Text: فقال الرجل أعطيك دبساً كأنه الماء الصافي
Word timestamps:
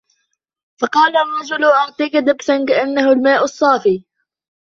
فقال 0.79 1.17
الرجل 1.17 1.63
أعطيك 1.65 2.15
دبساً 2.17 2.65
كأنه 2.65 3.11
الماء 3.11 3.43
الصافي 3.43 4.03